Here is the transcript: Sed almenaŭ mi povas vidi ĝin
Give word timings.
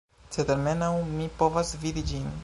Sed 0.35 0.47
almenaŭ 0.53 0.89
mi 1.19 1.27
povas 1.43 1.75
vidi 1.85 2.05
ĝin 2.13 2.33